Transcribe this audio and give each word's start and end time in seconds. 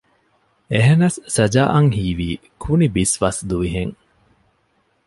އެހެނަސް 0.71 1.17
ސަޖާއަށް 1.35 1.89
ހީވީ 1.97 2.29
ކުނިބިސްވަސް 2.63 3.39
ދުވިހެން 3.49 3.95